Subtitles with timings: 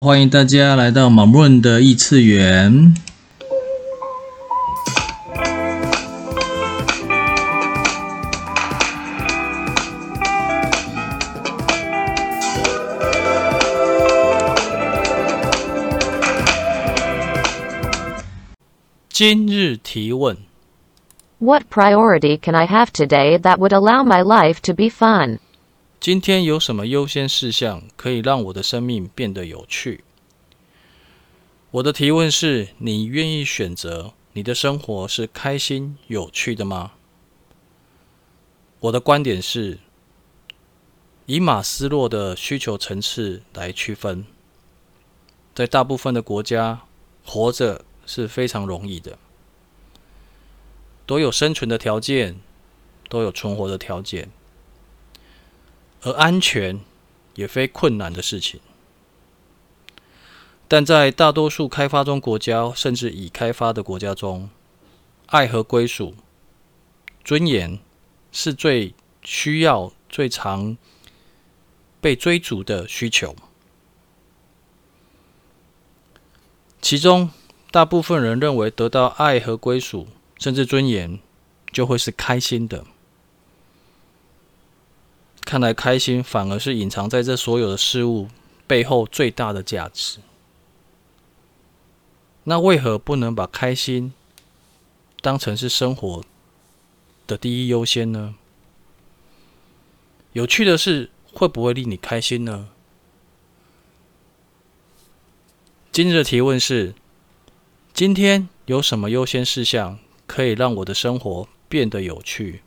[0.00, 2.94] 欢迎大家来到马润的异次元。
[19.10, 20.36] 今日提问
[21.40, 25.40] ：What priority can I have today that would allow my life to be fun?
[26.00, 30.04] 今天有什么优先事项可以让我的生命变得有趣？
[31.72, 36.92] 我的提问是：你愿意选择你的生活是开心、有趣的吗？
[38.78, 39.80] 我的观点是，
[41.26, 44.24] 以马斯洛的需求层次来区分，
[45.52, 46.82] 在大部分的国家，
[47.26, 49.18] 活着是非常容易的，
[51.04, 52.38] 都有生存的条件，
[53.08, 54.30] 都有存活的条件。
[56.02, 56.80] 而安全
[57.34, 58.60] 也非困难的事情，
[60.66, 64.50] 但在大多数开发中国家，甚至已开发的国家中，
[65.26, 66.14] 爱和归属、
[67.24, 67.78] 尊严
[68.30, 70.76] 是最需要、最常
[72.00, 73.34] 被追逐的需求。
[76.80, 77.30] 其中，
[77.72, 80.06] 大部分人认为得到爱和归属，
[80.38, 81.18] 甚至尊严，
[81.72, 82.86] 就会是开心的。
[85.48, 88.28] 看来开心反而是隐藏在这所有的事物
[88.66, 90.18] 背后最大的价值。
[92.44, 94.12] 那为何不能把开心
[95.22, 96.22] 当成是生活
[97.26, 98.34] 的第一优先呢？
[100.34, 102.68] 有趣的是，会不会令你开心呢？
[105.90, 106.94] 今日的提问是：
[107.94, 112.60] 今天有什么优先事项可以让我的生活变得有趣？